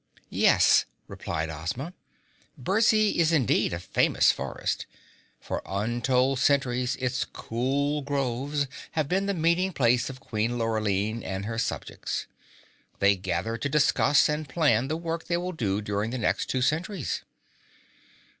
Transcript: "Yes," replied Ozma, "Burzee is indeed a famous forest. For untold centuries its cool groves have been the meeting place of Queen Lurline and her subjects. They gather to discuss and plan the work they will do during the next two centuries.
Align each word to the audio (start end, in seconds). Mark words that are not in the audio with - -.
"Yes," 0.31 0.85
replied 1.07 1.51
Ozma, 1.51 1.93
"Burzee 2.57 3.17
is 3.19 3.31
indeed 3.31 3.71
a 3.71 3.77
famous 3.79 4.31
forest. 4.31 4.87
For 5.39 5.61
untold 5.63 6.39
centuries 6.39 6.95
its 6.95 7.23
cool 7.23 8.01
groves 8.01 8.65
have 8.93 9.07
been 9.07 9.27
the 9.27 9.35
meeting 9.35 9.71
place 9.73 10.09
of 10.09 10.19
Queen 10.19 10.57
Lurline 10.57 11.21
and 11.21 11.45
her 11.45 11.59
subjects. 11.59 12.25
They 12.97 13.15
gather 13.15 13.57
to 13.59 13.69
discuss 13.69 14.27
and 14.27 14.49
plan 14.49 14.87
the 14.87 14.97
work 14.97 15.25
they 15.25 15.37
will 15.37 15.51
do 15.51 15.83
during 15.83 16.09
the 16.09 16.17
next 16.17 16.47
two 16.47 16.63
centuries. 16.63 17.21